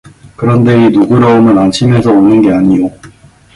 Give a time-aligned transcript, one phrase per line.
[0.35, 2.89] 그런데 이 누그러움은 안심에서 오는 게 아니요